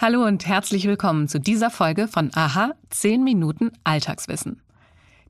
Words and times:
Hallo 0.00 0.24
und 0.24 0.46
herzlich 0.46 0.84
willkommen 0.84 1.26
zu 1.26 1.40
dieser 1.40 1.70
Folge 1.70 2.06
von 2.06 2.30
Aha 2.32 2.72
10 2.90 3.24
Minuten 3.24 3.72
Alltagswissen. 3.82 4.62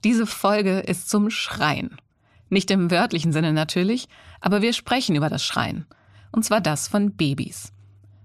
Diese 0.05 0.27
Folge 0.27 0.81
ist 0.81 1.09
zum 1.09 1.31
Schreien. 1.31 1.97
Nicht 2.51 2.71
im 2.71 2.91
wörtlichen 2.91 3.33
Sinne 3.33 3.55
natürlich, 3.55 4.09
aber 4.43 4.61
wir 4.61 4.75
sprechen 4.75 5.17
über 5.17 5.31
das 5.31 5.43
Schreien. 5.43 5.87
Und 6.33 6.45
zwar 6.45 6.61
das 6.61 6.87
von 6.87 7.13
Babys. 7.13 7.73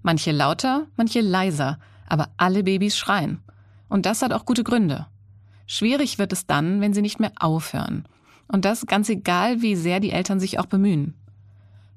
Manche 0.02 0.34
lauter, 0.34 0.88
manche 0.98 1.22
leiser, 1.22 1.80
aber 2.10 2.28
alle 2.36 2.64
Babys 2.64 2.98
schreien. 2.98 3.42
Und 3.88 4.06
das 4.06 4.22
hat 4.22 4.34
auch 4.34 4.44
gute 4.44 4.66
Gründe. 4.66 5.08
Schwierig 5.66 6.20
wird 6.20 6.34
es 6.34 6.46
dann, 6.46 6.82
wenn 6.82 6.94
sie 6.94 7.02
nicht 7.02 7.22
mehr 7.22 7.32
aufhören. 7.40 8.04
Und 8.50 8.66
das 8.66 8.86
ganz 8.86 9.08
egal, 9.08 9.62
wie 9.62 9.78
sehr 9.78 10.02
die 10.02 10.12
Eltern 10.12 10.42
sich 10.42 10.60
auch 10.60 10.66
bemühen. 10.66 11.14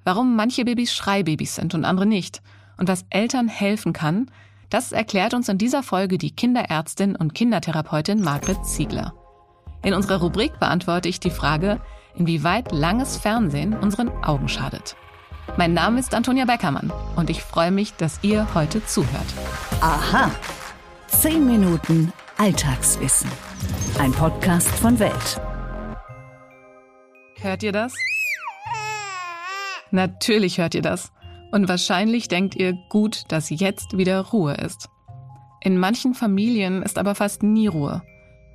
Warum 0.04 0.36
manche 0.36 0.64
Babys 0.64 0.94
Schreibabys 0.94 1.56
sind 1.56 1.74
und 1.74 1.84
andere 1.84 2.06
nicht– 2.06 2.42
und 2.76 2.88
was 2.88 3.04
Eltern 3.10 3.48
helfen 3.48 3.92
kann, 3.92 4.30
das 4.70 4.92
erklärt 4.92 5.34
uns 5.34 5.48
in 5.48 5.58
dieser 5.58 5.82
Folge 5.82 6.18
die 6.18 6.34
Kinderärztin 6.34 7.16
und 7.16 7.34
Kindertherapeutin 7.34 8.20
Margret 8.20 8.64
Ziegler. 8.66 9.14
In 9.82 9.94
unserer 9.94 10.20
Rubrik 10.20 10.58
beantworte 10.58 11.08
ich 11.08 11.20
die 11.20 11.30
Frage, 11.30 11.80
inwieweit 12.16 12.72
langes 12.72 13.16
Fernsehen 13.16 13.74
unseren 13.74 14.08
Augen 14.24 14.48
schadet. 14.48 14.96
Mein 15.56 15.74
Name 15.74 16.00
ist 16.00 16.14
Antonia 16.14 16.44
Beckermann 16.44 16.92
und 17.14 17.30
ich 17.30 17.42
freue 17.42 17.70
mich, 17.70 17.94
dass 17.94 18.18
ihr 18.22 18.48
heute 18.54 18.84
zuhört. 18.84 19.34
Aha. 19.80 20.30
Zehn 21.06 21.46
Minuten 21.46 22.12
Alltagswissen. 22.36 23.30
Ein 23.98 24.12
Podcast 24.12 24.68
von 24.68 24.98
Welt. 24.98 25.40
Hört 27.36 27.62
ihr 27.62 27.72
das? 27.72 27.94
Natürlich 29.90 30.58
hört 30.58 30.74
ihr 30.74 30.82
das. 30.82 31.12
Und 31.56 31.70
wahrscheinlich 31.70 32.28
denkt 32.28 32.54
ihr 32.54 32.74
gut, 32.90 33.22
dass 33.28 33.48
jetzt 33.48 33.96
wieder 33.96 34.20
Ruhe 34.20 34.52
ist. 34.52 34.90
In 35.62 35.78
manchen 35.78 36.12
Familien 36.12 36.82
ist 36.82 36.98
aber 36.98 37.14
fast 37.14 37.42
nie 37.42 37.66
Ruhe, 37.66 38.02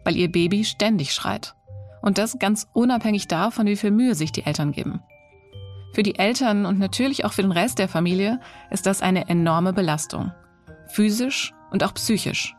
weil 0.06 0.16
ihr 0.16 0.32
Baby 0.32 0.64
ständig 0.64 1.12
schreit. 1.12 1.56
Und 2.04 2.20
das 2.20 2.38
ganz 2.38 2.68
unabhängig 2.74 3.28
davon, 3.28 3.66
wie 3.66 3.76
viel 3.76 3.90
Mühe 3.90 4.14
sich 4.14 4.32
die 4.32 4.46
Eltern 4.46 4.72
geben. 4.72 5.02
Für 5.96 6.04
die 6.04 6.20
Eltern 6.20 6.68
und 6.68 6.78
natürlich 6.78 7.26
auch 7.26 7.34
für 7.34 7.42
den 7.42 7.52
Rest 7.52 7.80
der 7.80 7.90
Familie 7.90 8.40
ist 8.70 8.86
das 8.86 9.02
eine 9.02 9.30
enorme 9.30 9.74
Belastung. 9.74 10.32
Physisch 10.86 11.56
und 11.72 11.84
auch 11.84 11.96
psychisch. 11.96 12.56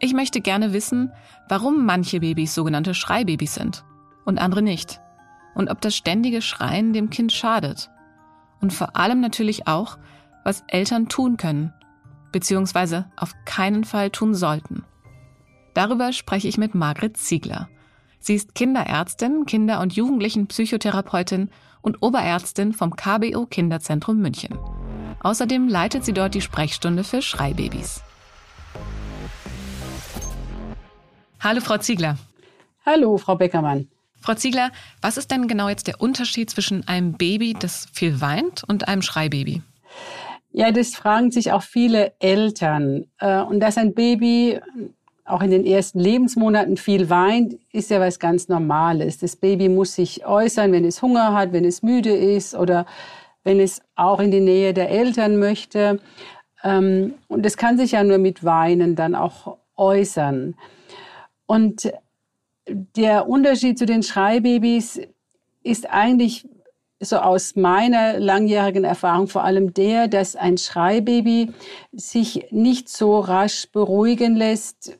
Ich 0.00 0.14
möchte 0.14 0.40
gerne 0.40 0.72
wissen, 0.72 1.12
warum 1.48 1.86
manche 1.86 2.18
Babys 2.18 2.56
sogenannte 2.56 2.92
Schreibabys 2.92 3.54
sind 3.54 3.84
und 4.24 4.40
andere 4.40 4.62
nicht. 4.62 5.00
Und 5.54 5.70
ob 5.70 5.80
das 5.80 5.94
ständige 5.94 6.42
Schreien 6.42 6.92
dem 6.92 7.08
Kind 7.08 7.30
schadet 7.30 7.88
und 8.60 8.72
vor 8.72 8.96
allem 8.96 9.20
natürlich 9.20 9.66
auch, 9.66 9.98
was 10.44 10.64
Eltern 10.68 11.08
tun 11.08 11.36
können, 11.36 11.72
beziehungsweise 12.32 13.10
auf 13.16 13.34
keinen 13.44 13.84
Fall 13.84 14.10
tun 14.10 14.34
sollten. 14.34 14.84
Darüber 15.74 16.12
spreche 16.12 16.48
ich 16.48 16.58
mit 16.58 16.74
Margret 16.74 17.16
Ziegler. 17.16 17.68
Sie 18.18 18.34
ist 18.34 18.54
Kinderärztin, 18.54 19.46
Kinder- 19.46 19.80
und 19.80 19.94
Jugendlichenpsychotherapeutin 19.94 21.50
und 21.82 22.02
Oberärztin 22.02 22.72
vom 22.72 22.96
KBO 22.96 23.46
Kinderzentrum 23.46 24.18
München. 24.18 24.58
Außerdem 25.20 25.68
leitet 25.68 26.04
sie 26.04 26.12
dort 26.12 26.34
die 26.34 26.40
Sprechstunde 26.40 27.04
für 27.04 27.22
Schreibabys. 27.22 28.02
Hallo, 31.40 31.60
Frau 31.60 31.78
Ziegler. 31.78 32.18
Hallo, 32.84 33.16
Frau 33.18 33.36
Beckermann. 33.36 33.88
Frau 34.20 34.34
Ziegler, 34.34 34.70
was 35.00 35.16
ist 35.16 35.30
denn 35.30 35.48
genau 35.48 35.68
jetzt 35.68 35.86
der 35.86 36.00
Unterschied 36.00 36.50
zwischen 36.50 36.86
einem 36.88 37.12
Baby, 37.12 37.54
das 37.58 37.86
viel 37.92 38.20
weint, 38.20 38.64
und 38.64 38.88
einem 38.88 39.02
Schreibaby? 39.02 39.62
Ja, 40.52 40.72
das 40.72 40.94
fragen 40.94 41.30
sich 41.30 41.52
auch 41.52 41.62
viele 41.62 42.12
Eltern. 42.18 43.04
Äh, 43.18 43.40
und 43.40 43.60
dass 43.60 43.78
ein 43.78 43.94
Baby 43.94 44.60
auch 45.24 45.42
in 45.42 45.50
den 45.50 45.66
ersten 45.66 46.00
Lebensmonaten 46.00 46.76
viel 46.76 47.10
weint, 47.10 47.58
ist 47.72 47.90
ja 47.90 48.00
was 48.00 48.18
ganz 48.18 48.48
Normales. 48.48 49.18
Das 49.18 49.36
Baby 49.36 49.68
muss 49.68 49.94
sich 49.94 50.26
äußern, 50.26 50.72
wenn 50.72 50.84
es 50.84 51.02
Hunger 51.02 51.34
hat, 51.34 51.52
wenn 51.52 51.64
es 51.64 51.82
müde 51.82 52.10
ist 52.10 52.54
oder 52.54 52.86
wenn 53.44 53.60
es 53.60 53.82
auch 53.94 54.20
in 54.20 54.30
die 54.30 54.40
Nähe 54.40 54.72
der 54.74 54.90
Eltern 54.90 55.38
möchte. 55.38 56.00
Ähm, 56.64 57.14
und 57.28 57.44
das 57.44 57.56
kann 57.56 57.78
sich 57.78 57.92
ja 57.92 58.02
nur 58.04 58.18
mit 58.18 58.42
Weinen 58.42 58.96
dann 58.96 59.14
auch 59.14 59.58
äußern. 59.76 60.54
Und 61.46 61.92
der 62.68 63.28
Unterschied 63.28 63.78
zu 63.78 63.86
den 63.86 64.02
Schreibabys 64.02 65.00
ist 65.62 65.88
eigentlich 65.90 66.46
so 67.00 67.16
aus 67.16 67.54
meiner 67.54 68.18
langjährigen 68.18 68.84
Erfahrung 68.84 69.28
vor 69.28 69.44
allem 69.44 69.72
der, 69.72 70.08
dass 70.08 70.34
ein 70.34 70.58
Schreibaby 70.58 71.52
sich 71.92 72.46
nicht 72.50 72.88
so 72.88 73.20
rasch 73.20 73.68
beruhigen 73.72 74.34
lässt 74.34 74.98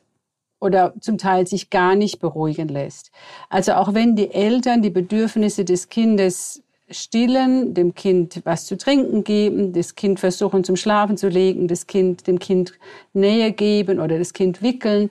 oder 0.61 0.93
zum 1.01 1.17
Teil 1.17 1.47
sich 1.47 1.69
gar 1.69 1.95
nicht 1.95 2.19
beruhigen 2.19 2.69
lässt. 2.69 3.11
Also 3.49 3.73
auch 3.73 3.93
wenn 3.93 4.15
die 4.15 4.31
Eltern 4.31 4.81
die 4.81 4.89
Bedürfnisse 4.89 5.65
des 5.65 5.89
Kindes 5.89 6.63
stillen, 6.89 7.73
dem 7.73 7.93
Kind 7.93 8.41
was 8.45 8.65
zu 8.65 8.77
trinken 8.77 9.23
geben, 9.23 9.73
das 9.73 9.95
Kind 9.95 10.19
versuchen 10.19 10.63
zum 10.63 10.75
Schlafen 10.75 11.17
zu 11.17 11.27
legen, 11.27 11.67
das 11.67 11.85
Kind, 11.85 12.27
dem 12.27 12.39
Kind 12.39 12.73
Nähe 13.13 13.51
geben 13.51 13.99
oder 13.99 14.17
das 14.17 14.33
Kind 14.33 14.61
wickeln, 14.61 15.09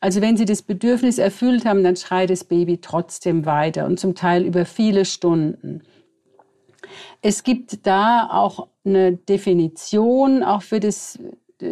also 0.00 0.20
wenn 0.20 0.36
sie 0.36 0.44
das 0.44 0.62
Bedürfnis 0.62 1.18
erfüllt 1.18 1.64
haben, 1.64 1.82
dann 1.82 1.96
schreit 1.96 2.30
das 2.30 2.44
Baby 2.44 2.78
trotzdem 2.80 3.46
weiter 3.46 3.86
und 3.86 3.98
zum 3.98 4.14
Teil 4.14 4.44
über 4.44 4.64
viele 4.64 5.04
Stunden. 5.04 5.82
Es 7.20 7.42
gibt 7.42 7.86
da 7.86 8.28
auch 8.30 8.68
eine 8.84 9.16
Definition, 9.16 10.44
auch 10.44 10.62
für, 10.62 10.78
das, 10.78 11.18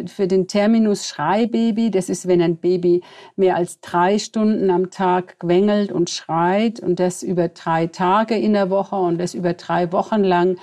für 0.07 0.27
den 0.27 0.47
Terminus 0.47 1.07
Schreibaby. 1.07 1.89
Das 1.89 2.09
ist, 2.09 2.27
wenn 2.27 2.41
ein 2.41 2.57
Baby 2.57 3.01
mehr 3.37 3.55
als 3.55 3.79
drei 3.79 4.19
Stunden 4.19 4.69
am 4.69 4.91
Tag 4.91 5.39
quengelt 5.39 5.91
und 5.91 6.09
schreit 6.09 6.81
und 6.81 6.99
das 6.99 7.23
über 7.23 7.47
drei 7.47 7.87
Tage 7.87 8.35
in 8.35 8.53
der 8.53 8.69
Woche 8.69 8.97
und 8.97 9.17
das 9.17 9.33
über 9.33 9.53
drei 9.53 9.91
Wochen 9.93 10.23
lang 10.23 10.57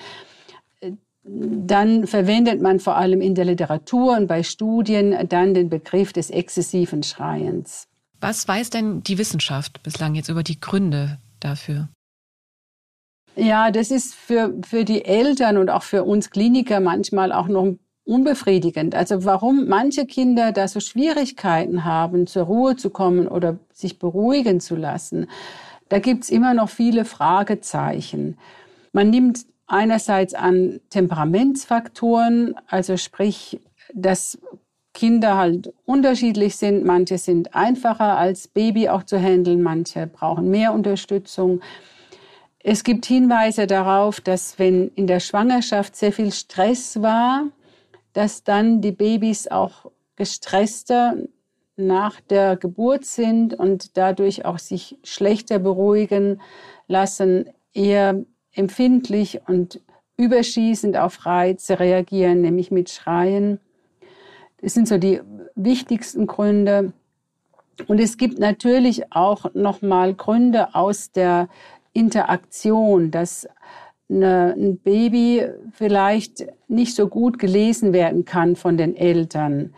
dann 1.24 2.06
verwendet 2.06 2.60
man 2.60 2.80
vor 2.80 2.96
allem 2.96 3.20
in 3.20 3.34
der 3.34 3.46
Literatur 3.46 4.16
und 4.16 4.26
bei 4.26 4.42
Studien 4.42 5.16
dann 5.28 5.54
den 5.54 5.70
Begriff 5.70 6.12
des 6.12 6.30
exzessiven 6.30 7.02
Schreiens. 7.02 7.88
Was 8.20 8.46
weiß 8.46 8.70
denn 8.70 9.02
die 9.02 9.18
Wissenschaft 9.18 9.82
bislang 9.82 10.14
jetzt 10.14 10.28
über 10.28 10.42
die 10.42 10.60
Gründe 10.60 11.18
dafür? 11.40 11.88
Ja, 13.36 13.70
das 13.70 13.90
ist 13.90 14.14
für, 14.14 14.54
für 14.64 14.84
die 14.84 15.04
Eltern 15.04 15.56
und 15.56 15.70
auch 15.70 15.82
für 15.82 16.04
uns 16.04 16.30
Kliniker 16.30 16.80
manchmal 16.80 17.32
auch 17.32 17.48
noch 17.48 17.74
unbefriedigend. 18.04 18.94
Also 18.94 19.24
warum 19.24 19.66
manche 19.66 20.06
Kinder 20.06 20.52
da 20.52 20.68
so 20.68 20.78
Schwierigkeiten 20.78 21.84
haben, 21.84 22.26
zur 22.26 22.44
Ruhe 22.44 22.76
zu 22.76 22.90
kommen 22.90 23.26
oder 23.26 23.58
sich 23.72 23.98
beruhigen 23.98 24.60
zu 24.60 24.76
lassen, 24.76 25.26
da 25.88 25.98
gibt's 25.98 26.30
immer 26.30 26.54
noch 26.54 26.68
viele 26.68 27.04
Fragezeichen. 27.04 28.36
Man 28.92 29.10
nimmt 29.10 29.46
einerseits 29.66 30.34
an 30.34 30.80
Temperamentsfaktoren, 30.90 32.54
also 32.66 32.96
sprich, 32.96 33.60
dass 33.92 34.38
Kinder 34.92 35.36
halt 35.36 35.74
unterschiedlich 35.84 36.56
sind. 36.56 36.84
Manche 36.84 37.18
sind 37.18 37.54
einfacher 37.54 38.16
als 38.16 38.48
Baby 38.48 38.88
auch 38.88 39.02
zu 39.02 39.18
handeln, 39.18 39.62
manche 39.62 40.06
brauchen 40.06 40.50
mehr 40.50 40.72
Unterstützung. 40.72 41.60
Es 42.60 42.84
gibt 42.84 43.04
Hinweise 43.04 43.66
darauf, 43.66 44.20
dass 44.20 44.58
wenn 44.58 44.88
in 44.94 45.06
der 45.06 45.20
Schwangerschaft 45.20 45.96
sehr 45.96 46.12
viel 46.12 46.32
Stress 46.32 47.02
war, 47.02 47.48
dass 48.14 48.44
dann 48.44 48.80
die 48.80 48.92
Babys 48.92 49.48
auch 49.48 49.90
gestresster 50.16 51.16
nach 51.76 52.20
der 52.20 52.56
Geburt 52.56 53.04
sind 53.04 53.52
und 53.52 53.96
dadurch 53.96 54.44
auch 54.44 54.60
sich 54.60 54.96
schlechter 55.02 55.58
beruhigen 55.58 56.40
lassen, 56.86 57.50
eher 57.72 58.24
empfindlich 58.54 59.40
und 59.46 59.80
überschießend 60.16 60.96
auf 60.96 61.26
Reize 61.26 61.80
reagieren, 61.80 62.40
nämlich 62.40 62.70
mit 62.70 62.90
Schreien. 62.90 63.60
Das 64.60 64.74
sind 64.74 64.88
so 64.88 64.98
die 64.98 65.20
wichtigsten 65.54 66.26
Gründe. 66.26 66.92
Und 67.88 68.00
es 68.00 68.16
gibt 68.16 68.38
natürlich 68.38 69.12
auch 69.12 69.52
nochmal 69.54 70.14
Gründe 70.14 70.74
aus 70.74 71.10
der 71.10 71.48
Interaktion, 71.92 73.10
dass 73.10 73.48
eine, 74.08 74.54
ein 74.56 74.78
Baby 74.78 75.46
vielleicht 75.72 76.46
nicht 76.68 76.94
so 76.94 77.08
gut 77.08 77.38
gelesen 77.38 77.92
werden 77.92 78.24
kann 78.24 78.54
von 78.54 78.76
den 78.76 78.96
Eltern. 78.96 79.74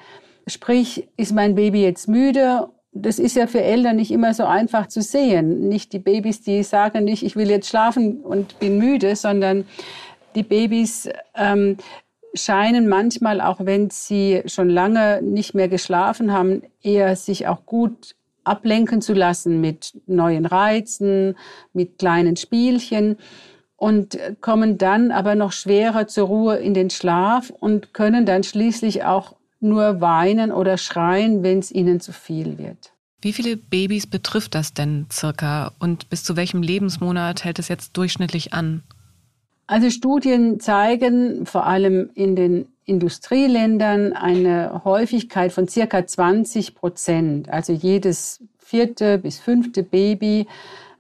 Sprich, 0.46 1.08
ist 1.16 1.34
mein 1.34 1.54
Baby 1.54 1.82
jetzt 1.82 2.08
müde 2.08 2.68
das 3.02 3.18
ist 3.18 3.36
ja 3.36 3.46
für 3.46 3.62
Eltern 3.62 3.96
nicht 3.96 4.10
immer 4.10 4.34
so 4.34 4.44
einfach 4.44 4.86
zu 4.88 5.02
sehen. 5.02 5.68
Nicht 5.68 5.92
die 5.92 5.98
Babys, 5.98 6.42
die 6.42 6.62
sagen 6.62 7.04
nicht, 7.04 7.22
ich 7.22 7.36
will 7.36 7.50
jetzt 7.50 7.68
schlafen 7.68 8.20
und 8.20 8.58
bin 8.58 8.78
müde, 8.78 9.16
sondern 9.16 9.66
die 10.34 10.42
Babys 10.42 11.08
ähm, 11.34 11.76
scheinen 12.34 12.88
manchmal, 12.88 13.40
auch 13.40 13.58
wenn 13.60 13.90
sie 13.90 14.42
schon 14.46 14.68
lange 14.68 15.20
nicht 15.22 15.54
mehr 15.54 15.68
geschlafen 15.68 16.32
haben, 16.32 16.62
eher 16.82 17.16
sich 17.16 17.46
auch 17.46 17.64
gut 17.66 18.14
ablenken 18.44 19.00
zu 19.00 19.12
lassen 19.12 19.60
mit 19.60 20.00
neuen 20.06 20.46
Reizen, 20.46 21.36
mit 21.72 21.98
kleinen 21.98 22.36
Spielchen 22.36 23.16
und 23.76 24.18
kommen 24.40 24.78
dann 24.78 25.10
aber 25.10 25.34
noch 25.34 25.52
schwerer 25.52 26.06
zur 26.06 26.28
Ruhe 26.28 26.56
in 26.56 26.72
den 26.72 26.90
Schlaf 26.90 27.50
und 27.50 27.92
können 27.92 28.24
dann 28.24 28.42
schließlich 28.42 29.04
auch 29.04 29.34
nur 29.60 30.00
weinen 30.00 30.52
oder 30.52 30.78
schreien, 30.78 31.42
wenn 31.42 31.58
es 31.58 31.70
ihnen 31.70 32.00
zu 32.00 32.12
viel 32.12 32.58
wird. 32.58 32.92
Wie 33.22 33.32
viele 33.32 33.56
Babys 33.56 34.06
betrifft 34.06 34.54
das 34.54 34.74
denn 34.74 35.06
circa 35.10 35.72
und 35.78 36.10
bis 36.10 36.22
zu 36.22 36.36
welchem 36.36 36.62
Lebensmonat 36.62 37.44
hält 37.44 37.58
es 37.58 37.68
jetzt 37.68 37.96
durchschnittlich 37.96 38.52
an? 38.52 38.82
Also 39.66 39.90
Studien 39.90 40.60
zeigen 40.60 41.44
vor 41.44 41.66
allem 41.66 42.10
in 42.14 42.36
den 42.36 42.68
Industrieländern 42.84 44.12
eine 44.12 44.82
Häufigkeit 44.84 45.52
von 45.52 45.66
circa 45.66 46.06
20 46.06 46.76
Prozent. 46.76 47.48
Also 47.48 47.72
jedes 47.72 48.44
vierte 48.58 49.18
bis 49.18 49.38
fünfte 49.40 49.82
Baby 49.82 50.46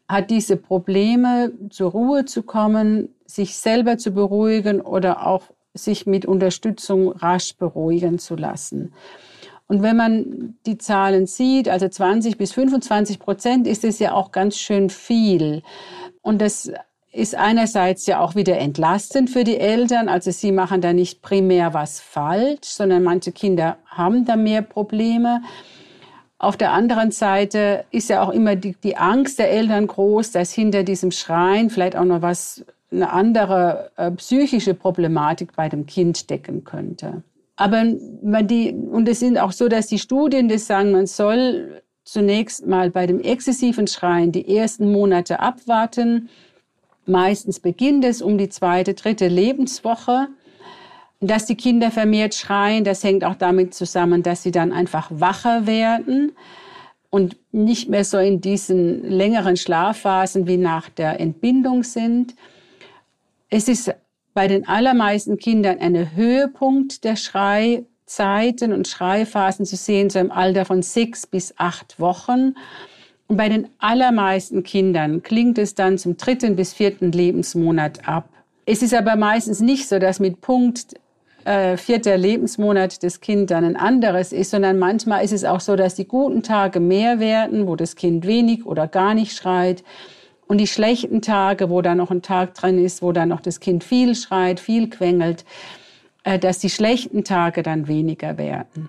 hat 0.08 0.30
diese 0.30 0.56
Probleme, 0.56 1.52
zur 1.70 1.92
Ruhe 1.92 2.24
zu 2.24 2.42
kommen, 2.42 3.08
sich 3.24 3.56
selber 3.56 3.98
zu 3.98 4.12
beruhigen 4.12 4.80
oder 4.80 5.26
auch 5.26 5.42
sich 5.76 6.06
mit 6.06 6.26
Unterstützung 6.26 7.12
rasch 7.12 7.56
beruhigen 7.56 8.18
zu 8.18 8.34
lassen. 8.36 8.92
Und 9.68 9.82
wenn 9.82 9.96
man 9.96 10.56
die 10.64 10.78
Zahlen 10.78 11.26
sieht, 11.26 11.68
also 11.68 11.88
20 11.88 12.38
bis 12.38 12.52
25 12.52 13.18
Prozent, 13.18 13.66
ist 13.66 13.84
es 13.84 13.98
ja 13.98 14.12
auch 14.12 14.30
ganz 14.30 14.58
schön 14.58 14.90
viel. 14.90 15.62
Und 16.22 16.40
das 16.40 16.70
ist 17.12 17.34
einerseits 17.34 18.06
ja 18.06 18.20
auch 18.20 18.34
wieder 18.34 18.58
entlastend 18.58 19.30
für 19.30 19.42
die 19.42 19.58
Eltern. 19.58 20.08
Also 20.08 20.30
sie 20.30 20.52
machen 20.52 20.82
da 20.82 20.92
nicht 20.92 21.22
primär 21.22 21.74
was 21.74 21.98
falsch, 21.98 22.68
sondern 22.68 23.02
manche 23.02 23.32
Kinder 23.32 23.78
haben 23.86 24.24
da 24.24 24.36
mehr 24.36 24.62
Probleme. 24.62 25.42
Auf 26.38 26.58
der 26.58 26.72
anderen 26.72 27.10
Seite 27.12 27.86
ist 27.90 28.10
ja 28.10 28.22
auch 28.22 28.28
immer 28.28 28.54
die, 28.56 28.76
die 28.82 28.98
Angst 28.98 29.38
der 29.38 29.50
Eltern 29.50 29.86
groß, 29.86 30.32
dass 30.32 30.52
hinter 30.52 30.82
diesem 30.82 31.10
Schreien 31.10 31.70
vielleicht 31.70 31.96
auch 31.96 32.04
noch 32.04 32.20
was, 32.20 32.64
eine 32.90 33.12
andere 33.12 33.90
äh, 33.96 34.10
psychische 34.12 34.74
Problematik 34.74 35.54
bei 35.56 35.68
dem 35.68 35.86
Kind 35.86 36.30
decken 36.30 36.64
könnte. 36.64 37.22
Aber 37.56 37.84
man 38.22 38.46
die, 38.46 38.72
und 38.72 39.08
es 39.08 39.20
sind 39.20 39.38
auch 39.38 39.52
so, 39.52 39.68
dass 39.68 39.86
die 39.86 39.98
Studien 39.98 40.48
das 40.48 40.66
sagen, 40.66 40.92
man 40.92 41.06
soll 41.06 41.82
zunächst 42.04 42.66
mal 42.66 42.90
bei 42.90 43.06
dem 43.06 43.20
exzessiven 43.20 43.86
Schreien 43.86 44.30
die 44.30 44.56
ersten 44.56 44.92
Monate 44.92 45.40
abwarten. 45.40 46.28
Meistens 47.06 47.60
beginnt 47.60 48.04
es 48.04 48.22
um 48.22 48.38
die 48.38 48.48
zweite, 48.48 48.94
dritte 48.94 49.28
Lebenswoche. 49.28 50.28
Dass 51.20 51.46
die 51.46 51.56
Kinder 51.56 51.90
vermehrt 51.90 52.34
schreien, 52.34 52.84
das 52.84 53.02
hängt 53.02 53.24
auch 53.24 53.36
damit 53.36 53.74
zusammen, 53.74 54.22
dass 54.22 54.42
sie 54.42 54.50
dann 54.50 54.70
einfach 54.70 55.10
wacher 55.10 55.66
werden 55.66 56.32
und 57.08 57.36
nicht 57.52 57.88
mehr 57.88 58.04
so 58.04 58.18
in 58.18 58.42
diesen 58.42 59.02
längeren 59.08 59.56
Schlafphasen 59.56 60.46
wie 60.46 60.58
nach 60.58 60.90
der 60.90 61.18
Entbindung 61.18 61.82
sind. 61.82 62.34
Es 63.48 63.68
ist 63.68 63.94
bei 64.34 64.48
den 64.48 64.66
allermeisten 64.66 65.38
Kindern 65.38 65.78
ein 65.78 66.14
Höhepunkt 66.16 67.04
der 67.04 67.16
Schreizeiten 67.16 68.72
und 68.72 68.88
Schreiphasen 68.88 69.64
zu 69.64 69.76
sehen, 69.76 70.10
so 70.10 70.18
im 70.18 70.32
Alter 70.32 70.64
von 70.64 70.82
sechs 70.82 71.26
bis 71.26 71.54
acht 71.56 72.00
Wochen. 72.00 72.54
Und 73.28 73.36
bei 73.36 73.48
den 73.48 73.68
allermeisten 73.78 74.62
Kindern 74.62 75.22
klingt 75.22 75.58
es 75.58 75.74
dann 75.74 75.96
zum 75.96 76.16
dritten 76.16 76.56
bis 76.56 76.72
vierten 76.72 77.12
Lebensmonat 77.12 78.08
ab. 78.08 78.28
Es 78.66 78.82
ist 78.82 78.94
aber 78.94 79.16
meistens 79.16 79.60
nicht 79.60 79.88
so, 79.88 79.98
dass 79.98 80.18
mit 80.18 80.40
Punkt 80.40 80.94
äh, 81.44 81.76
vierter 81.76 82.16
Lebensmonat 82.16 83.04
das 83.04 83.20
Kind 83.20 83.52
dann 83.52 83.64
ein 83.64 83.76
anderes 83.76 84.32
ist, 84.32 84.50
sondern 84.50 84.78
manchmal 84.78 85.24
ist 85.24 85.32
es 85.32 85.44
auch 85.44 85.60
so, 85.60 85.76
dass 85.76 85.94
die 85.94 86.08
guten 86.08 86.42
Tage 86.42 86.80
mehr 86.80 87.20
werden, 87.20 87.68
wo 87.68 87.76
das 87.76 87.94
Kind 87.94 88.26
wenig 88.26 88.66
oder 88.66 88.88
gar 88.88 89.14
nicht 89.14 89.36
schreit. 89.36 89.84
Und 90.46 90.58
die 90.58 90.66
schlechten 90.66 91.22
Tage, 91.22 91.70
wo 91.70 91.82
da 91.82 91.94
noch 91.94 92.10
ein 92.10 92.22
Tag 92.22 92.54
drin 92.54 92.82
ist, 92.82 93.02
wo 93.02 93.12
dann 93.12 93.28
noch 93.28 93.40
das 93.40 93.60
Kind 93.60 93.82
viel 93.82 94.14
schreit, 94.14 94.60
viel 94.60 94.88
quengelt, 94.88 95.44
äh, 96.24 96.38
dass 96.38 96.58
die 96.58 96.70
schlechten 96.70 97.24
Tage 97.24 97.62
dann 97.62 97.88
weniger 97.88 98.38
werden. 98.38 98.88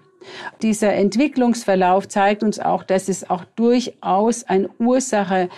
Dieser 0.62 0.94
Entwicklungsverlauf 0.94 2.08
zeigt 2.08 2.44
uns 2.44 2.60
auch, 2.60 2.84
dass 2.84 3.08
es 3.10 3.30
auch 3.30 3.44
durchaus 3.56 4.44
eine 4.44 4.70
Ursache 4.80 5.50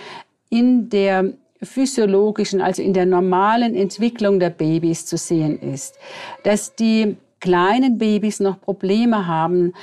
in 0.50 0.90
der 0.90 1.34
physiologischen, 1.62 2.62
also 2.62 2.82
in 2.82 2.94
der 2.94 3.06
normalen 3.06 3.76
Entwicklung 3.76 4.40
der 4.40 4.50
Babys 4.50 5.06
zu 5.06 5.18
sehen 5.18 5.60
ist. 5.60 5.98
Dass 6.44 6.76
die 6.76 7.18
kleinen 7.40 7.98
Babys 7.98 8.40
noch 8.40 8.62
Probleme 8.62 9.28
haben, 9.28 9.74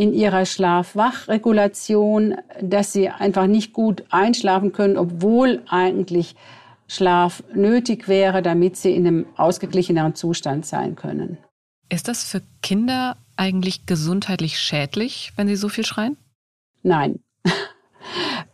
in 0.00 0.14
ihrer 0.14 0.46
Schlaf-Wach-Regulation, 0.46 2.36
dass 2.62 2.94
sie 2.94 3.10
einfach 3.10 3.46
nicht 3.46 3.74
gut 3.74 4.02
einschlafen 4.08 4.72
können, 4.72 4.96
obwohl 4.96 5.62
eigentlich 5.68 6.36
Schlaf 6.88 7.42
nötig 7.54 8.08
wäre, 8.08 8.40
damit 8.40 8.78
sie 8.78 8.94
in 8.94 9.06
einem 9.06 9.26
ausgeglicheneren 9.36 10.14
Zustand 10.14 10.64
sein 10.64 10.96
können. 10.96 11.36
Ist 11.90 12.08
das 12.08 12.24
für 12.24 12.40
Kinder 12.62 13.18
eigentlich 13.36 13.84
gesundheitlich 13.84 14.58
schädlich, 14.58 15.34
wenn 15.36 15.48
sie 15.48 15.56
so 15.56 15.68
viel 15.68 15.84
schreien? 15.84 16.16
Nein. 16.82 17.20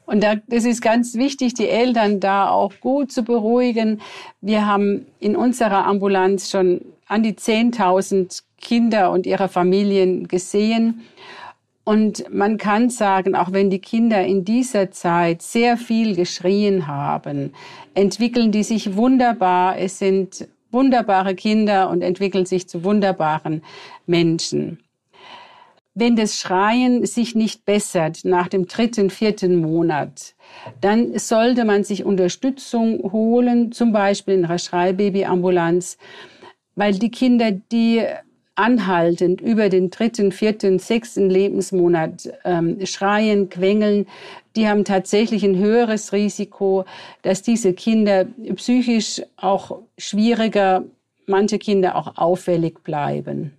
Und 0.05 0.25
da, 0.25 0.35
das 0.49 0.65
ist 0.65 0.83
ganz 0.83 1.15
wichtig, 1.15 1.55
die 1.55 1.69
Eltern 1.69 2.19
da 2.19 2.51
auch 2.51 2.73
gut 2.81 3.13
zu 3.13 3.23
beruhigen. 3.23 4.01
Wir 4.41 4.67
haben 4.67 5.07
in 5.21 5.37
unserer 5.37 5.87
Ambulanz 5.87 6.51
schon 6.51 6.81
an 7.07 7.23
die 7.23 7.35
10.000 7.35 8.43
Kinder 8.61 9.11
und 9.11 9.27
ihre 9.27 9.49
Familien 9.49 10.29
gesehen. 10.29 11.03
Und 11.85 12.25
man 12.35 12.59
kann 12.59 12.91
sagen, 12.91 13.37
auch 13.37 13.53
wenn 13.53 13.71
die 13.71 13.79
Kinder 13.79 14.25
in 14.25 14.45
dieser 14.45 14.91
Zeit 14.91 15.41
sehr 15.41 15.77
viel 15.77 16.17
geschrien 16.17 16.89
haben, 16.89 17.53
entwickeln 17.95 18.51
die 18.51 18.65
sich 18.65 18.97
wunderbar. 18.97 19.79
Es 19.79 20.01
sind 20.01 20.49
wunderbare 20.73 21.37
Kinder 21.37 21.89
und 21.89 22.03
entwickeln 22.03 22.45
sich 22.45 22.69
zu 22.69 22.83
wunderbaren 22.83 23.63
Menschen. 24.07 24.81
Wenn 25.95 26.17
das 26.17 26.37
Schreien 26.37 27.07
sich 27.07 27.35
nicht 27.35 27.65
bessert 27.65 28.25
nach 28.25 28.49
dem 28.49 28.67
dritten, 28.67 29.09
vierten 29.09 29.57
Monat, 29.57 30.35
dann 30.83 31.19
sollte 31.19 31.65
man 31.65 31.85
sich 31.85 32.05
Unterstützung 32.05 33.13
holen, 33.13 33.73
zum 33.73 33.93
Beispiel 33.93 34.35
in 34.35 34.45
einer 34.45 34.59
Schreibabyambulanz, 34.59 35.97
weil 36.77 36.95
die 36.95 37.11
Kinder, 37.11 37.51
die 37.51 38.05
anhaltend 38.55 39.41
über 39.41 39.69
den 39.69 39.91
dritten, 39.91 40.33
vierten, 40.33 40.79
sechsten 40.79 41.29
Lebensmonat 41.29 42.31
ähm, 42.45 42.85
schreien, 42.87 43.51
quengeln, 43.51 44.07
die 44.57 44.67
haben 44.67 44.85
tatsächlich 44.85 45.45
ein 45.45 45.59
höheres 45.59 46.13
Risiko, 46.13 46.87
dass 47.23 47.43
diese 47.43 47.75
Kinder 47.75 48.25
psychisch 48.55 49.21
auch 49.37 49.79
schwieriger, 49.99 50.85
manche 51.27 51.59
Kinder 51.59 51.97
auch 51.97 52.17
auffällig 52.17 52.83
bleiben. 52.83 53.53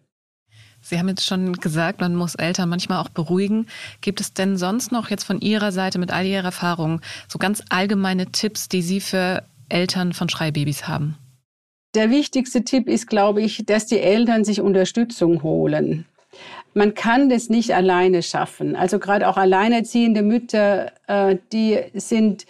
Sie 0.81 0.97
haben 0.97 1.09
jetzt 1.09 1.25
schon 1.25 1.53
gesagt, 1.53 1.99
man 1.99 2.15
muss 2.15 2.35
Eltern 2.35 2.69
manchmal 2.69 2.99
auch 2.99 3.09
beruhigen. 3.09 3.67
Gibt 4.01 4.21
es 4.21 4.33
denn 4.33 4.57
sonst 4.57 4.91
noch 4.91 5.09
jetzt 5.09 5.25
von 5.25 5.41
Ihrer 5.41 5.71
Seite 5.71 5.99
mit 5.99 6.11
all 6.11 6.25
Ihrer 6.25 6.45
Erfahrung 6.45 7.01
so 7.27 7.37
ganz 7.37 7.61
allgemeine 7.69 8.31
Tipps, 8.31 8.69
die 8.69 8.81
Sie 8.81 9.01
für 9.01 9.43
Eltern 9.69 10.13
von 10.13 10.29
Schreibabys 10.29 10.87
haben? 10.87 11.17
Der 11.97 12.11
wichtigste 12.11 12.63
Tipp 12.63 12.87
ist, 12.87 13.07
glaube 13.07 13.41
ich, 13.41 13.65
dass 13.65 13.87
die 13.87 13.99
Eltern 13.99 14.45
sich 14.45 14.61
Unterstützung 14.61 15.41
holen. 15.41 16.05
Man 16.75 16.93
kann 16.93 17.27
das 17.27 17.49
nicht 17.49 17.73
alleine 17.73 18.21
schaffen. 18.21 18.75
Also 18.75 18.99
gerade 18.99 19.27
auch 19.27 19.35
alleinerziehende 19.35 20.21
Mütter, 20.21 20.91
äh, 21.07 21.37
die 21.51 21.79
sind 21.95 22.45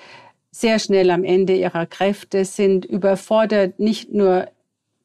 sehr 0.51 0.79
schnell 0.79 1.09
am 1.11 1.23
Ende 1.23 1.55
ihrer 1.55 1.85
Kräfte, 1.85 2.43
sind 2.43 2.83
überfordert 2.83 3.79
nicht 3.79 4.11
nur 4.11 4.49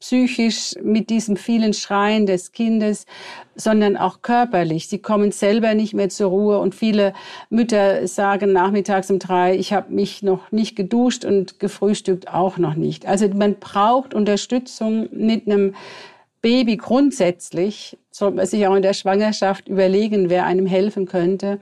psychisch 0.03 0.75
mit 0.83 1.11
diesem 1.11 1.37
vielen 1.37 1.75
Schreien 1.75 2.27
des 2.27 2.51
Kindes, 2.51 3.07
sondern 3.55 3.97
auch 3.97 4.21
körperlich. 4.21 4.89
Sie 4.89 4.99
kommen 4.99 5.31
selber 5.31 5.75
nicht 5.75 5.95
mehr 5.95 6.09
zur 6.09 6.31
Ruhe 6.31 6.59
und 6.59 6.75
viele 6.75 7.15
Mütter 7.51 8.09
sagen 8.09 8.53
nachmittags 8.53 9.13
um 9.13 9.21
drei, 9.21 9.55
ich 9.55 9.73
habe 9.73 9.93
mich 9.95 10.25
noch 10.25 10.51
nicht 10.51 10.75
geduscht 10.75 11.25
und 11.25 11.61
gefrühstückt 11.61 12.27
auch 12.27 12.59
noch 12.59 12.75
nicht. 12.75 13.07
Also 13.07 13.29
man 13.29 13.55
braucht 13.61 14.13
Unterstützung 14.13 15.09
mit 15.13 15.47
einem 15.47 15.77
Baby 16.41 16.79
grundsätzlich, 16.79 17.97
sollte 18.11 18.39
man 18.39 18.47
sich 18.47 18.67
auch 18.67 18.75
in 18.75 18.83
der 18.83 18.95
Schwangerschaft 18.95 19.69
überlegen, 19.69 20.31
wer 20.31 20.47
einem 20.47 20.67
helfen 20.67 21.07
könnte. 21.07 21.61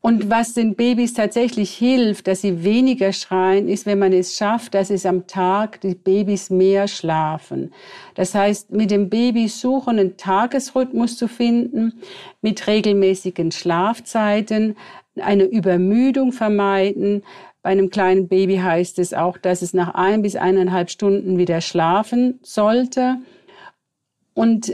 Und 0.00 0.30
was 0.30 0.54
den 0.54 0.76
Babys 0.76 1.12
tatsächlich 1.12 1.76
hilft, 1.76 2.28
dass 2.28 2.42
sie 2.42 2.62
weniger 2.62 3.12
schreien, 3.12 3.68
ist, 3.68 3.84
wenn 3.84 3.98
man 3.98 4.12
es 4.12 4.36
schafft, 4.36 4.74
dass 4.74 4.90
es 4.90 5.04
am 5.04 5.26
Tag 5.26 5.80
die 5.80 5.96
Babys 5.96 6.50
mehr 6.50 6.86
schlafen. 6.86 7.72
Das 8.14 8.34
heißt, 8.34 8.70
mit 8.70 8.92
dem 8.92 9.10
Baby 9.10 9.48
suchen, 9.48 9.98
einen 9.98 10.16
Tagesrhythmus 10.16 11.16
zu 11.16 11.26
finden, 11.26 12.00
mit 12.42 12.66
regelmäßigen 12.68 13.50
Schlafzeiten, 13.50 14.76
eine 15.16 15.44
Übermüdung 15.44 16.30
vermeiden. 16.30 17.24
Bei 17.62 17.70
einem 17.70 17.90
kleinen 17.90 18.28
Baby 18.28 18.58
heißt 18.58 19.00
es 19.00 19.12
auch, 19.12 19.36
dass 19.36 19.62
es 19.62 19.74
nach 19.74 19.94
ein 19.94 20.22
bis 20.22 20.36
eineinhalb 20.36 20.90
Stunden 20.90 21.38
wieder 21.38 21.60
schlafen 21.60 22.38
sollte. 22.42 23.16
Und 24.32 24.72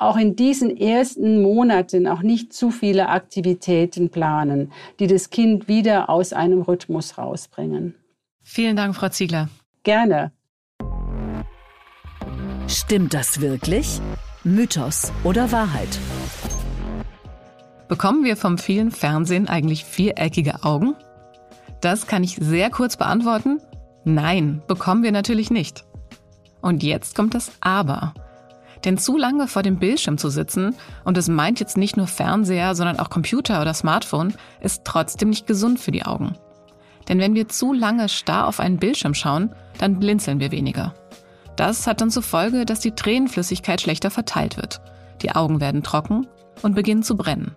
auch 0.00 0.16
in 0.16 0.34
diesen 0.34 0.76
ersten 0.76 1.42
Monaten 1.42 2.06
auch 2.06 2.22
nicht 2.22 2.52
zu 2.52 2.70
viele 2.70 3.08
Aktivitäten 3.08 4.08
planen, 4.10 4.72
die 4.98 5.06
das 5.06 5.30
Kind 5.30 5.68
wieder 5.68 6.08
aus 6.08 6.32
einem 6.32 6.62
Rhythmus 6.62 7.18
rausbringen. 7.18 7.94
Vielen 8.42 8.76
Dank, 8.76 8.96
Frau 8.96 9.10
Ziegler. 9.10 9.48
Gerne. 9.82 10.32
Stimmt 12.66 13.12
das 13.14 13.40
wirklich? 13.40 14.00
Mythos 14.42 15.12
oder 15.22 15.52
Wahrheit? 15.52 15.98
Bekommen 17.88 18.24
wir 18.24 18.36
vom 18.36 18.56
vielen 18.56 18.92
Fernsehen 18.92 19.48
eigentlich 19.48 19.84
viereckige 19.84 20.62
Augen? 20.62 20.94
Das 21.80 22.06
kann 22.06 22.24
ich 22.24 22.36
sehr 22.36 22.70
kurz 22.70 22.96
beantworten. 22.96 23.60
Nein, 24.04 24.62
bekommen 24.66 25.02
wir 25.02 25.12
natürlich 25.12 25.50
nicht. 25.50 25.84
Und 26.62 26.82
jetzt 26.82 27.14
kommt 27.14 27.34
das 27.34 27.52
Aber. 27.60 28.14
Denn 28.84 28.96
zu 28.96 29.16
lange 29.18 29.46
vor 29.46 29.62
dem 29.62 29.78
Bildschirm 29.78 30.16
zu 30.16 30.30
sitzen, 30.30 30.74
und 31.04 31.18
es 31.18 31.28
meint 31.28 31.60
jetzt 31.60 31.76
nicht 31.76 31.96
nur 31.96 32.06
Fernseher, 32.06 32.74
sondern 32.74 32.98
auch 32.98 33.10
Computer 33.10 33.60
oder 33.60 33.74
Smartphone, 33.74 34.34
ist 34.60 34.82
trotzdem 34.84 35.30
nicht 35.30 35.46
gesund 35.46 35.78
für 35.78 35.90
die 35.90 36.04
Augen. 36.04 36.36
Denn 37.08 37.18
wenn 37.18 37.34
wir 37.34 37.48
zu 37.48 37.72
lange 37.72 38.08
starr 38.08 38.46
auf 38.46 38.60
einen 38.60 38.78
Bildschirm 38.78 39.14
schauen, 39.14 39.54
dann 39.78 39.98
blinzeln 39.98 40.40
wir 40.40 40.50
weniger. 40.50 40.94
Das 41.56 41.86
hat 41.86 42.00
dann 42.00 42.10
zur 42.10 42.22
Folge, 42.22 42.64
dass 42.64 42.80
die 42.80 42.92
Tränenflüssigkeit 42.92 43.80
schlechter 43.80 44.10
verteilt 44.10 44.56
wird. 44.56 44.80
Die 45.20 45.32
Augen 45.32 45.60
werden 45.60 45.82
trocken 45.82 46.26
und 46.62 46.74
beginnen 46.74 47.02
zu 47.02 47.16
brennen. 47.16 47.54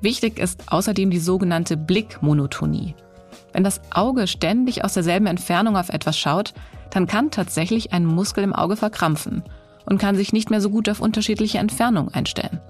Wichtig 0.00 0.38
ist 0.38 0.72
außerdem 0.72 1.10
die 1.10 1.18
sogenannte 1.18 1.76
Blickmonotonie. 1.76 2.94
Wenn 3.52 3.64
das 3.64 3.80
Auge 3.92 4.26
ständig 4.26 4.84
aus 4.84 4.94
derselben 4.94 5.26
Entfernung 5.26 5.76
auf 5.76 5.90
etwas 5.90 6.18
schaut, 6.18 6.54
dann 6.90 7.06
kann 7.06 7.30
tatsächlich 7.30 7.92
ein 7.92 8.04
Muskel 8.04 8.42
im 8.42 8.54
Auge 8.54 8.76
verkrampfen 8.76 9.44
und 9.86 9.98
kann 9.98 10.16
sich 10.16 10.32
nicht 10.32 10.50
mehr 10.50 10.60
so 10.60 10.70
gut 10.70 10.88
auf 10.88 11.00
unterschiedliche 11.00 11.58
Entfernungen 11.58 12.14
einstellen. 12.14 12.60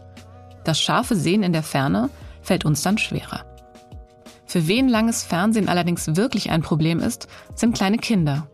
Das 0.64 0.80
scharfe 0.80 1.16
Sehen 1.16 1.42
in 1.42 1.52
der 1.52 1.62
Ferne 1.62 2.10
fällt 2.42 2.64
uns 2.64 2.82
dann 2.82 2.98
schwerer. 2.98 3.44
Für 4.46 4.66
wen 4.66 4.88
langes 4.88 5.22
Fernsehen 5.22 5.68
allerdings 5.68 6.16
wirklich 6.16 6.50
ein 6.50 6.62
Problem 6.62 6.98
ist, 6.98 7.28
sind 7.54 7.74
kleine 7.74 7.98
Kinder. 7.98 8.48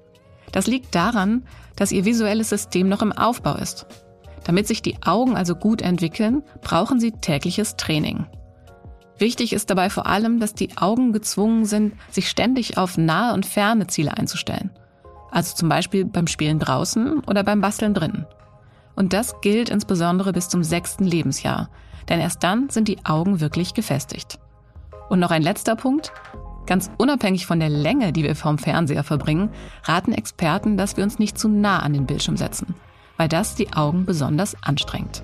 Das 0.52 0.66
liegt 0.66 0.94
daran, 0.94 1.44
dass 1.74 1.92
ihr 1.92 2.04
visuelles 2.04 2.50
System 2.50 2.88
noch 2.88 3.02
im 3.02 3.12
Aufbau 3.12 3.56
ist. 3.56 3.86
Damit 4.44 4.66
sich 4.66 4.82
die 4.82 5.02
Augen 5.02 5.36
also 5.36 5.54
gut 5.54 5.82
entwickeln, 5.82 6.42
brauchen 6.62 7.00
sie 7.00 7.12
tägliches 7.12 7.76
Training. 7.76 8.26
Wichtig 9.18 9.52
ist 9.52 9.70
dabei 9.70 9.88
vor 9.88 10.06
allem, 10.06 10.38
dass 10.40 10.54
die 10.54 10.76
Augen 10.76 11.12
gezwungen 11.12 11.64
sind, 11.64 11.94
sich 12.10 12.28
ständig 12.28 12.76
auf 12.76 12.98
nahe 12.98 13.32
und 13.32 13.46
ferne 13.46 13.86
Ziele 13.86 14.16
einzustellen. 14.16 14.70
Also 15.30 15.54
zum 15.54 15.68
Beispiel 15.68 16.04
beim 16.04 16.26
Spielen 16.26 16.58
draußen 16.58 17.20
oder 17.20 17.42
beim 17.42 17.60
Basteln 17.60 17.94
drinnen. 17.94 18.26
Und 18.96 19.12
das 19.12 19.40
gilt 19.42 19.68
insbesondere 19.68 20.32
bis 20.32 20.48
zum 20.48 20.64
sechsten 20.64 21.04
Lebensjahr, 21.04 21.68
denn 22.08 22.18
erst 22.18 22.42
dann 22.42 22.70
sind 22.70 22.88
die 22.88 23.04
Augen 23.04 23.40
wirklich 23.40 23.74
gefestigt. 23.74 24.38
Und 25.08 25.20
noch 25.20 25.30
ein 25.30 25.42
letzter 25.42 25.76
Punkt. 25.76 26.12
Ganz 26.66 26.90
unabhängig 26.96 27.46
von 27.46 27.60
der 27.60 27.68
Länge, 27.68 28.12
die 28.12 28.24
wir 28.24 28.34
vorm 28.34 28.58
Fernseher 28.58 29.04
verbringen, 29.04 29.50
raten 29.84 30.12
Experten, 30.12 30.76
dass 30.76 30.96
wir 30.96 31.04
uns 31.04 31.20
nicht 31.20 31.38
zu 31.38 31.48
nah 31.48 31.78
an 31.80 31.92
den 31.92 32.06
Bildschirm 32.06 32.36
setzen, 32.36 32.74
weil 33.16 33.28
das 33.28 33.54
die 33.54 33.72
Augen 33.72 34.04
besonders 34.04 34.56
anstrengt. 34.62 35.22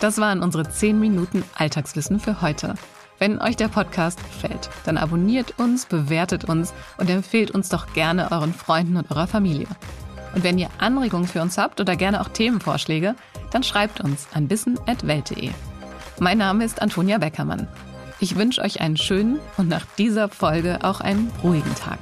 Das 0.00 0.18
waren 0.18 0.42
unsere 0.42 0.68
10 0.68 0.98
Minuten 0.98 1.44
Alltagswissen 1.54 2.18
für 2.18 2.42
heute. 2.42 2.74
Wenn 3.18 3.40
euch 3.40 3.56
der 3.56 3.68
Podcast 3.68 4.18
gefällt, 4.22 4.68
dann 4.84 4.98
abonniert 4.98 5.58
uns, 5.58 5.86
bewertet 5.86 6.44
uns 6.44 6.74
und 6.98 7.08
empfehlt 7.08 7.50
uns 7.50 7.68
doch 7.68 7.92
gerne 7.94 8.30
euren 8.30 8.52
Freunden 8.52 8.96
und 8.96 9.10
eurer 9.10 9.26
Familie. 9.26 9.68
Und 10.36 10.44
wenn 10.44 10.58
ihr 10.58 10.68
Anregungen 10.76 11.26
für 11.26 11.40
uns 11.40 11.56
habt 11.56 11.80
oder 11.80 11.96
gerne 11.96 12.20
auch 12.20 12.28
Themenvorschläge, 12.28 13.14
dann 13.52 13.62
schreibt 13.62 14.02
uns 14.02 14.28
an 14.34 14.50
wissen.welt.de. 14.50 15.48
Mein 16.20 16.36
Name 16.36 16.62
ist 16.62 16.82
Antonia 16.82 17.16
Beckermann. 17.16 17.66
Ich 18.20 18.36
wünsche 18.36 18.60
euch 18.60 18.82
einen 18.82 18.98
schönen 18.98 19.38
und 19.56 19.68
nach 19.68 19.86
dieser 19.96 20.28
Folge 20.28 20.80
auch 20.82 21.00
einen 21.00 21.32
ruhigen 21.42 21.74
Tag. 21.74 21.98